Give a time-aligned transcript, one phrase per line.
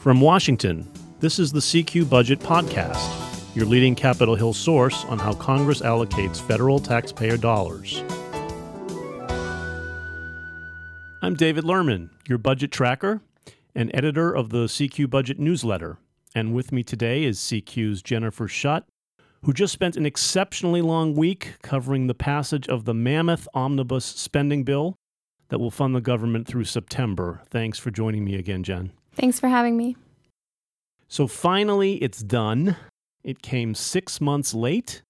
[0.00, 5.34] From Washington, this is the CQ Budget Podcast, your leading Capitol Hill source on how
[5.34, 8.02] Congress allocates federal taxpayer dollars.
[11.20, 13.20] I'm David Lerman, your budget tracker
[13.74, 15.98] and editor of the CQ Budget newsletter.
[16.34, 18.86] And with me today is CQ's Jennifer Shutt,
[19.44, 24.64] who just spent an exceptionally long week covering the passage of the mammoth omnibus spending
[24.64, 24.96] bill
[25.50, 27.42] that will fund the government through September.
[27.50, 28.92] Thanks for joining me again, Jen.
[29.14, 29.96] Thanks for having me.
[31.08, 32.76] So finally, it's done.
[33.24, 35.02] It came six months late,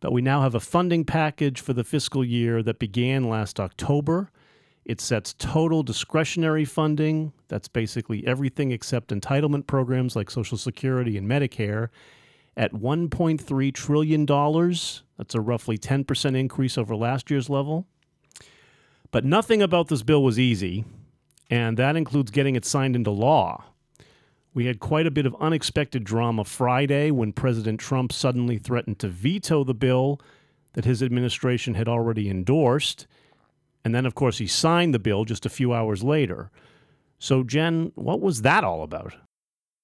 [0.00, 4.30] but we now have a funding package for the fiscal year that began last October.
[4.84, 11.28] It sets total discretionary funding, that's basically everything except entitlement programs like Social Security and
[11.28, 11.88] Medicare,
[12.56, 14.26] at $1.3 trillion.
[14.26, 17.86] That's a roughly 10% increase over last year's level.
[19.10, 20.84] But nothing about this bill was easy,
[21.52, 23.62] and that includes getting it signed into law.
[24.54, 29.08] We had quite a bit of unexpected drama Friday when President Trump suddenly threatened to
[29.08, 30.18] veto the bill
[30.72, 33.06] that his administration had already endorsed.
[33.84, 36.50] And then, of course, he signed the bill just a few hours later.
[37.18, 39.12] So, Jen, what was that all about?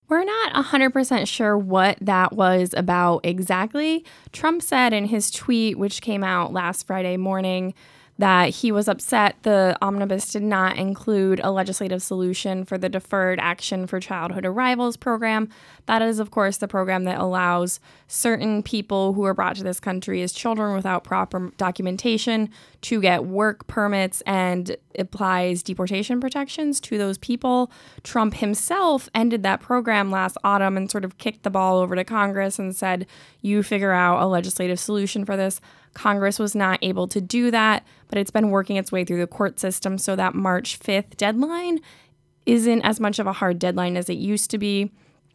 [0.08, 4.06] We're not 100% sure what that was about exactly.
[4.33, 7.74] Trump said in his tweet, which came out last Friday morning,
[8.19, 13.38] that he was upset the omnibus did not include a legislative solution for the Deferred
[13.38, 15.48] Action for Childhood Arrivals program.
[15.86, 19.78] That is, of course, the program that allows certain people who are brought to this
[19.78, 22.50] country as children without proper documentation
[22.83, 27.70] to get work permits and applies deportation protections to those people.
[28.02, 32.05] Trump himself ended that program last autumn and sort of kicked the ball over to
[32.05, 33.06] Congress and said,
[33.41, 35.61] You figure out a legislative solution for this.
[35.94, 39.27] Congress was not able to do that, but it's been working its way through the
[39.27, 41.80] court system so that March 5th deadline
[42.47, 44.91] isn't as much of a hard deadline as it used to be.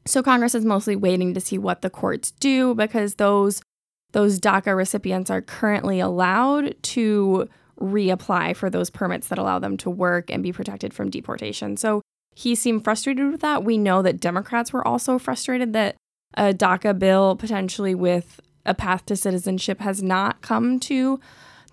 [0.06, 3.62] So Congress is mostly waiting to see what the courts do because those
[4.12, 7.50] those DACA recipients are currently allowed to
[7.82, 11.78] reapply for those permits that allow them to work and be protected from deportation.
[11.78, 12.02] So
[12.36, 13.64] he seemed frustrated with that.
[13.64, 15.96] We know that Democrats were also frustrated that
[16.36, 21.20] a DACA bill potentially with a path to citizenship has not come to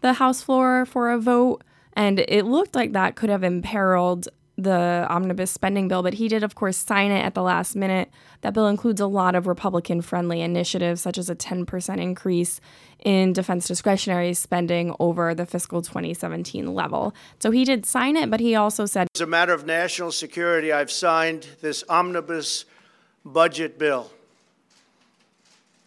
[0.01, 1.63] the House floor for a vote.
[1.95, 4.29] And it looked like that could have imperiled
[4.63, 8.11] the omnibus spending bill, but he did, of course, sign it at the last minute.
[8.43, 12.61] That bill includes a lot of Republican friendly initiatives, such as a 10% increase
[12.99, 17.15] in defense discretionary spending over the fiscal 2017 level.
[17.39, 20.73] So he did sign it, but he also said As a matter of national security,
[20.73, 22.67] I've signed this omnibus
[23.25, 24.11] budget bill.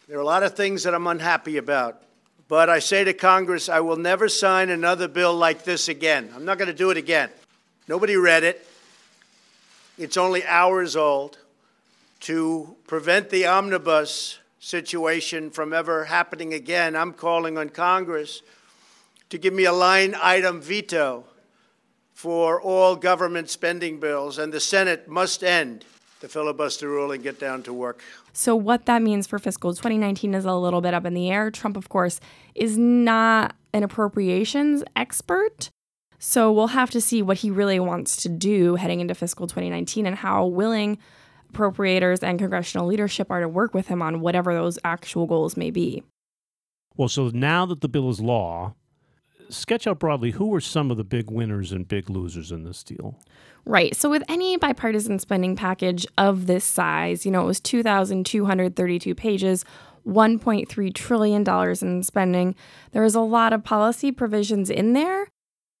[0.06, 2.02] There are a lot of things that I'm unhappy about.
[2.46, 6.30] But I say to Congress, I will never sign another bill like this again.
[6.34, 7.30] I'm not going to do it again.
[7.88, 8.66] Nobody read it.
[9.96, 11.38] It's only hours old.
[12.20, 18.42] To prevent the omnibus situation from ever happening again, I'm calling on Congress
[19.30, 21.24] to give me a line item veto
[22.12, 25.84] for all government spending bills, and the Senate must end
[26.24, 28.00] the filibuster rule and get down to work.
[28.32, 31.50] So, what that means for fiscal 2019 is a little bit up in the air.
[31.50, 32.18] Trump, of course,
[32.54, 35.68] is not an appropriations expert.
[36.18, 40.06] So, we'll have to see what he really wants to do heading into fiscal 2019
[40.06, 40.96] and how willing
[41.52, 45.70] appropriators and congressional leadership are to work with him on whatever those actual goals may
[45.70, 46.02] be.
[46.96, 48.74] Well, so now that the bill is law,
[49.48, 52.82] sketch out broadly who were some of the big winners and big losers in this
[52.82, 53.18] deal.
[53.66, 53.96] Right.
[53.96, 59.64] So, with any bipartisan spending package of this size, you know, it was 2,232 pages,
[60.06, 62.54] $1.3 trillion in spending.
[62.92, 65.28] There was a lot of policy provisions in there.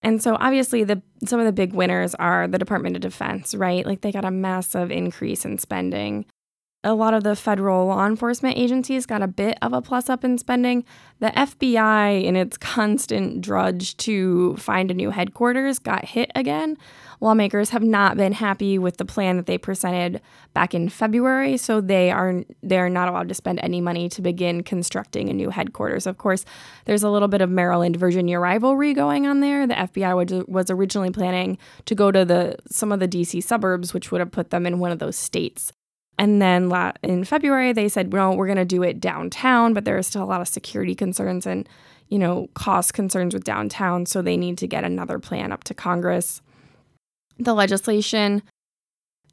[0.02, 3.86] And so obviously the some of the big winners are the Department of Defense, right?
[3.86, 6.26] Like they got a massive increase in spending
[6.84, 10.22] a lot of the federal law enforcement agencies got a bit of a plus up
[10.22, 10.84] in spending.
[11.18, 16.76] The FBI, in its constant drudge to find a new headquarters, got hit again.
[17.20, 20.20] Lawmakers have not been happy with the plan that they presented
[20.52, 24.62] back in February, so they are they're not allowed to spend any money to begin
[24.62, 26.06] constructing a new headquarters.
[26.06, 26.44] Of course,
[26.84, 29.66] there's a little bit of Maryland Virginia rivalry going on there.
[29.66, 31.56] The FBI was originally planning
[31.86, 34.78] to go to the some of the DC suburbs, which would have put them in
[34.78, 35.72] one of those states.
[36.18, 36.72] And then
[37.02, 40.22] in February, they said, well, we're going to do it downtown, but there are still
[40.22, 41.68] a lot of security concerns and,
[42.08, 44.06] you know, cost concerns with downtown.
[44.06, 46.40] So they need to get another plan up to Congress.
[47.38, 48.42] The legislation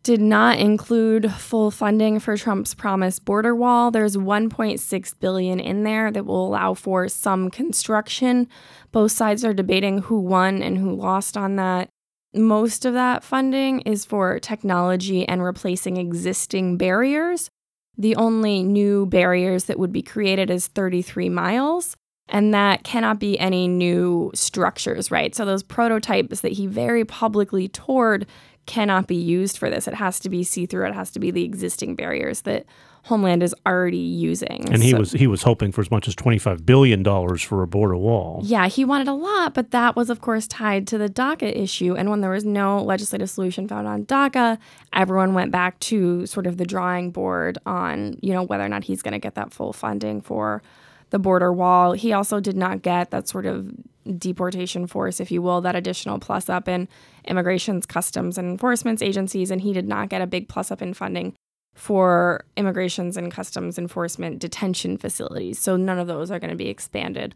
[0.03, 3.91] did not include full funding for Trump's promised border wall.
[3.91, 8.47] There's 1.6 billion in there that will allow for some construction.
[8.91, 11.89] Both sides are debating who won and who lost on that.
[12.33, 17.49] Most of that funding is for technology and replacing existing barriers.
[17.97, 21.95] The only new barriers that would be created is 33 miles,
[22.29, 25.35] and that cannot be any new structures, right?
[25.35, 28.25] So those prototypes that he very publicly toured
[28.65, 29.87] cannot be used for this.
[29.87, 30.87] It has to be see through.
[30.87, 32.65] It has to be the existing barriers that
[33.03, 34.69] Homeland is already using.
[34.71, 37.41] And he so, was he was hoping for as much as twenty five billion dollars
[37.41, 38.41] for a border wall.
[38.43, 41.95] Yeah, he wanted a lot, but that was of course tied to the DACA issue.
[41.95, 44.59] And when there was no legislative solution found on DACA,
[44.93, 48.83] everyone went back to sort of the drawing board on you know whether or not
[48.83, 50.61] he's going to get that full funding for
[51.09, 51.93] the border wall.
[51.93, 53.71] He also did not get that sort of
[54.17, 56.87] deportation force, if you will, that additional plus up in
[57.25, 60.93] immigration's customs and enforcement agencies, and he did not get a big plus up in
[60.93, 61.33] funding
[61.73, 65.59] for immigrations and customs enforcement detention facilities.
[65.59, 67.35] So none of those are going to be expanded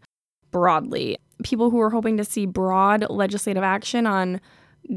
[0.50, 1.18] broadly.
[1.42, 4.40] People who were hoping to see broad legislative action on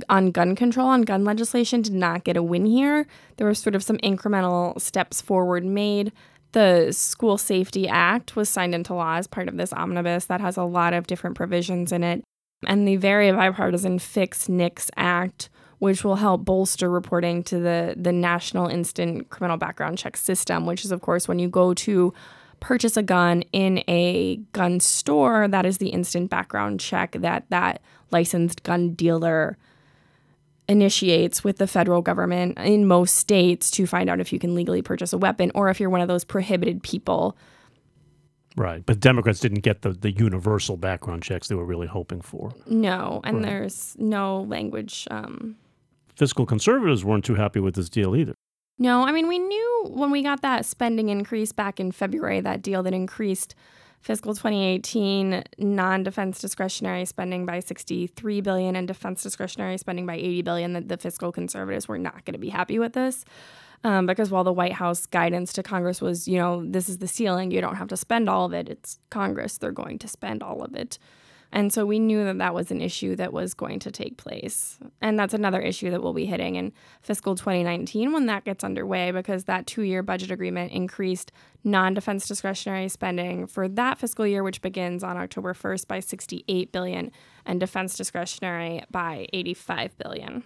[0.07, 3.07] on gun control on gun legislation did not get a win here.
[3.37, 6.11] There were sort of some incremental steps forward made.
[6.51, 10.57] The School Safety Act was signed into law as part of this omnibus that has
[10.57, 12.23] a lot of different provisions in it.
[12.67, 18.11] And the very bipartisan Fix NICS Act which will help bolster reporting to the, the
[18.11, 22.13] National Instant Criminal Background Check System, which is, of course, when you go to
[22.59, 27.81] purchase a gun in a gun store, that is the instant background check that that
[28.11, 29.57] licensed gun dealer
[30.67, 34.81] initiates with the federal government in most states to find out if you can legally
[34.81, 37.35] purchase a weapon or if you're one of those prohibited people.
[38.55, 38.85] Right.
[38.85, 42.51] But Democrats didn't get the, the universal background checks they were really hoping for.
[42.67, 43.21] No.
[43.23, 43.45] And right.
[43.45, 45.55] there's no language um,
[46.19, 48.35] fiscal conservatives weren't too happy with this deal either.
[48.77, 52.61] No, I mean, we knew when we got that spending increase back in February, that
[52.61, 53.55] deal that increased
[54.01, 60.73] fiscal 2018 non-defense discretionary spending by 63 billion and defense discretionary spending by 80 billion
[60.73, 63.25] that the fiscal conservatives were not going to be happy with this
[63.83, 67.09] um, because while the white house guidance to congress was you know this is the
[67.09, 70.41] ceiling you don't have to spend all of it it's congress they're going to spend
[70.41, 70.97] all of it
[71.51, 74.77] and so we knew that that was an issue that was going to take place.
[75.01, 79.11] And that's another issue that we'll be hitting in fiscal 2019 when that gets underway
[79.11, 81.31] because that two year budget agreement increased
[81.63, 86.71] non defense discretionary spending for that fiscal year, which begins on October 1st, by 68
[86.71, 87.11] billion
[87.45, 90.43] and defense discretionary by 85 billion.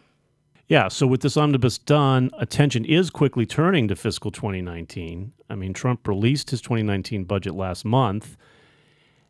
[0.67, 5.33] Yeah, so with this omnibus done, attention is quickly turning to fiscal 2019.
[5.49, 8.37] I mean, Trump released his 2019 budget last month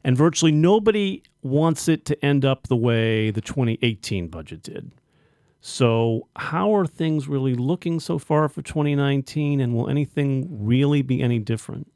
[0.03, 4.91] and virtually nobody wants it to end up the way the 2018 budget did.
[5.61, 11.21] So, how are things really looking so far for 2019, and will anything really be
[11.21, 11.89] any different?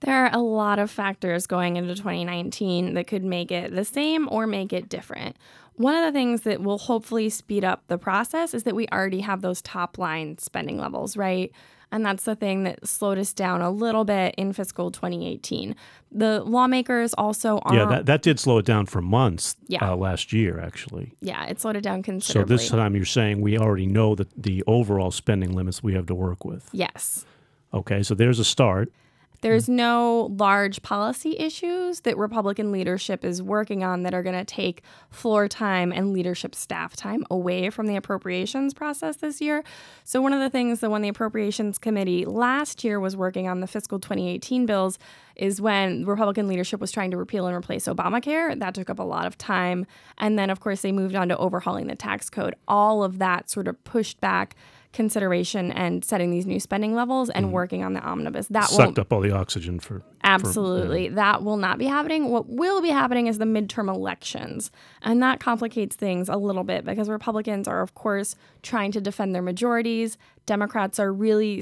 [0.00, 4.28] There are a lot of factors going into 2019 that could make it the same
[4.30, 5.36] or make it different.
[5.74, 9.20] One of the things that will hopefully speed up the process is that we already
[9.20, 11.50] have those top line spending levels, right?
[11.92, 15.74] And that's the thing that slowed us down a little bit in fiscal 2018.
[16.12, 17.74] The lawmakers also are.
[17.74, 19.90] Yeah, that, that did slow it down for months yeah.
[19.90, 21.14] Uh, last year, actually.
[21.20, 22.56] Yeah, it slowed it down considerably.
[22.56, 26.06] So this time you're saying we already know that the overall spending limits we have
[26.06, 26.68] to work with.
[26.72, 27.24] Yes.
[27.72, 28.92] Okay, so there's a start.
[29.42, 29.76] There's hmm.
[29.76, 34.82] no large policy issues that Republican leadership is working on that are going to take
[35.10, 39.64] floor time and leadership staff time away from the appropriations process this year.
[40.04, 43.60] So, one of the things that when the Appropriations Committee last year was working on
[43.60, 44.98] the fiscal 2018 bills
[45.36, 48.58] is when Republican leadership was trying to repeal and replace Obamacare.
[48.58, 49.86] That took up a lot of time.
[50.18, 52.54] And then, of course, they moved on to overhauling the tax code.
[52.68, 54.56] All of that sort of pushed back
[54.92, 57.50] consideration and setting these new spending levels and mm.
[57.50, 58.48] working on the omnibus.
[58.48, 61.06] That sucked up all the oxygen for absolutely.
[61.06, 61.16] For, yeah.
[61.16, 62.28] That will not be happening.
[62.28, 64.70] What will be happening is the midterm elections,
[65.02, 69.34] and that complicates things a little bit because Republicans are, of course, trying to defend
[69.34, 70.18] their majorities.
[70.46, 71.60] Democrats are really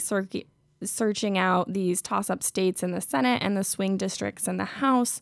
[0.82, 5.20] searching out these toss-up states in the Senate and the swing districts in the House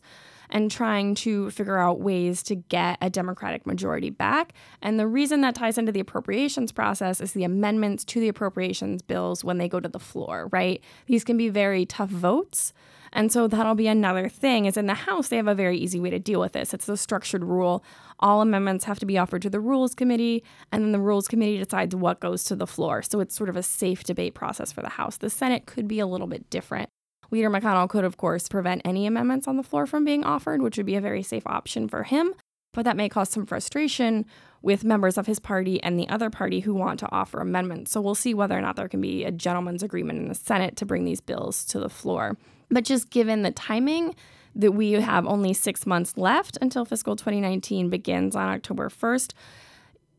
[0.49, 4.53] and trying to figure out ways to get a Democratic majority back.
[4.81, 9.01] And the reason that ties into the appropriations process is the amendments to the appropriations
[9.01, 10.81] bills when they go to the floor, right?
[11.05, 12.73] These can be very tough votes.
[13.13, 15.99] And so that'll be another thing is in the House, they have a very easy
[15.99, 16.73] way to deal with this.
[16.73, 17.83] It's the structured rule.
[18.19, 21.57] All amendments have to be offered to the Rules Committee, and then the Rules Committee
[21.57, 23.01] decides what goes to the floor.
[23.01, 25.17] So it's sort of a safe debate process for the House.
[25.17, 26.89] The Senate could be a little bit different.
[27.31, 30.77] Leader McConnell could, of course, prevent any amendments on the floor from being offered, which
[30.77, 32.33] would be a very safe option for him.
[32.73, 34.25] But that may cause some frustration
[34.61, 37.91] with members of his party and the other party who want to offer amendments.
[37.91, 40.75] So we'll see whether or not there can be a gentleman's agreement in the Senate
[40.77, 42.37] to bring these bills to the floor.
[42.69, 44.13] But just given the timing,
[44.57, 49.33] that we have only six months left until fiscal 2019 begins on October 1st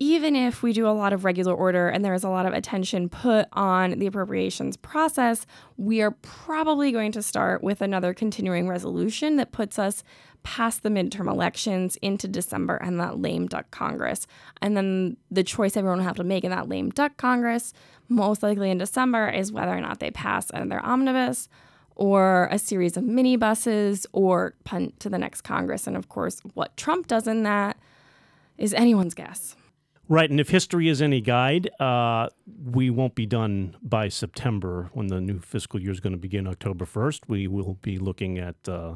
[0.01, 2.53] even if we do a lot of regular order and there is a lot of
[2.53, 5.45] attention put on the appropriations process,
[5.77, 10.05] we are probably going to start with another continuing resolution that puts us
[10.45, 14.29] past the midterm elections into December and that lame duck Congress.
[14.63, 17.73] And then the choice everyone will have to make in that lame duck Congress,
[18.09, 21.49] most likely in December, is whether or not they pass another omnibus
[21.97, 25.89] or a series of minibuses or punt to the next Congress.
[25.89, 27.77] And of course, what Trump does in that
[28.57, 29.57] is anyone's guess.
[30.11, 32.29] Right, and if history is any guide, uh,
[32.65, 36.47] we won't be done by September when the new fiscal year is going to begin
[36.47, 37.29] October 1st.
[37.29, 38.95] We will be looking at uh,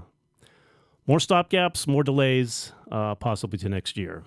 [1.07, 4.25] more stopgaps, more delays, uh, possibly to next year.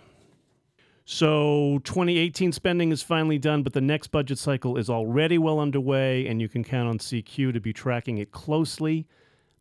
[1.05, 6.27] So 2018 spending is finally done, but the next budget cycle is already well underway,
[6.27, 9.07] and you can count on CQ to be tracking it closely.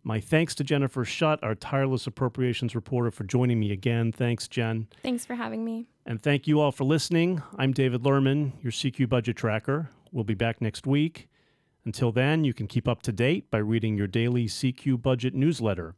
[0.06, 4.12] My thanks to Jennifer Shutt, our tireless appropriations reporter, for joining me again.
[4.12, 4.86] Thanks, Jen.
[5.02, 5.86] Thanks for having me.
[6.04, 7.42] And thank you all for listening.
[7.56, 9.88] I'm David Lerman, your CQ budget tracker.
[10.12, 11.30] We'll be back next week.
[11.86, 15.94] Until then, you can keep up to date by reading your daily CQ budget newsletter.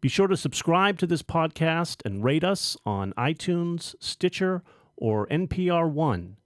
[0.00, 4.62] Be sure to subscribe to this podcast and rate us on iTunes, Stitcher,
[4.96, 6.36] or NPR One.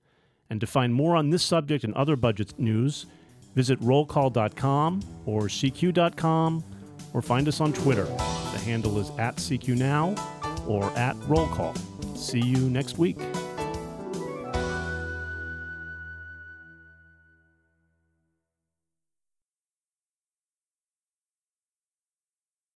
[0.49, 3.05] And to find more on this subject and other budget news,
[3.55, 6.65] visit rollcall.com or CQ.com
[7.17, 8.05] or find us on Twitter.
[8.05, 10.15] The handle is at CQ Now
[10.69, 11.75] or at Roll Call.
[12.15, 13.17] See you next week.